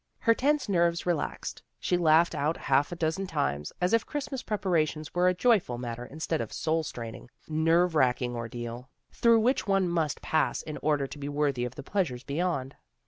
[0.21, 1.61] Her tense nerves relaxed.
[1.79, 6.07] She laughed out half a dozen times, as if Christmas preparations were a joyful matter
[6.07, 11.19] instead of soul straining, nerve racking ordeal, through which one must pass in order to
[11.19, 12.75] be worthy of the pleasures beyond.